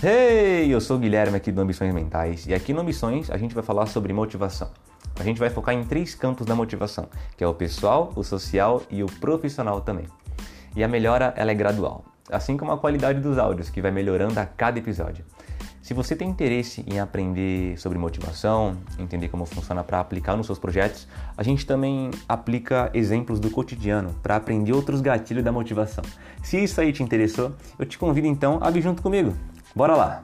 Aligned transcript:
Hey, 0.00 0.72
eu 0.72 0.80
sou 0.80 0.96
o 0.96 1.00
Guilherme 1.00 1.36
aqui 1.36 1.50
do 1.50 1.60
Ambições 1.60 1.92
Mentais 1.92 2.46
e 2.46 2.54
aqui 2.54 2.72
no 2.72 2.82
Ambições 2.82 3.32
a 3.32 3.36
gente 3.36 3.52
vai 3.52 3.64
falar 3.64 3.86
sobre 3.86 4.12
motivação. 4.12 4.70
A 5.18 5.24
gente 5.24 5.40
vai 5.40 5.50
focar 5.50 5.74
em 5.74 5.82
três 5.82 6.14
campos 6.14 6.46
da 6.46 6.54
motivação, 6.54 7.08
que 7.36 7.42
é 7.42 7.48
o 7.48 7.52
pessoal, 7.52 8.12
o 8.14 8.22
social 8.22 8.80
e 8.88 9.02
o 9.02 9.06
profissional 9.06 9.80
também. 9.80 10.04
E 10.76 10.84
a 10.84 10.88
melhora 10.88 11.34
ela 11.36 11.50
é 11.50 11.54
gradual, 11.54 12.04
assim 12.30 12.56
como 12.56 12.70
a 12.70 12.78
qualidade 12.78 13.18
dos 13.18 13.38
áudios, 13.38 13.70
que 13.70 13.82
vai 13.82 13.90
melhorando 13.90 14.38
a 14.38 14.46
cada 14.46 14.78
episódio. 14.78 15.24
Se 15.82 15.94
você 15.94 16.14
tem 16.14 16.28
interesse 16.28 16.84
em 16.86 17.00
aprender 17.00 17.76
sobre 17.76 17.98
motivação, 17.98 18.76
entender 19.00 19.26
como 19.26 19.46
funciona 19.46 19.82
para 19.82 19.98
aplicar 19.98 20.36
nos 20.36 20.46
seus 20.46 20.60
projetos, 20.60 21.08
a 21.36 21.42
gente 21.42 21.66
também 21.66 22.12
aplica 22.28 22.88
exemplos 22.94 23.40
do 23.40 23.50
cotidiano 23.50 24.14
para 24.22 24.36
aprender 24.36 24.72
outros 24.72 25.00
gatilhos 25.00 25.42
da 25.42 25.50
motivação. 25.50 26.04
Se 26.40 26.62
isso 26.62 26.80
aí 26.80 26.92
te 26.92 27.02
interessou, 27.02 27.52
eu 27.76 27.84
te 27.84 27.98
convido 27.98 28.28
então 28.28 28.60
a 28.62 28.70
vir 28.70 28.82
junto 28.82 29.02
comigo. 29.02 29.34
Bora 29.74 29.94
lá! 29.96 30.22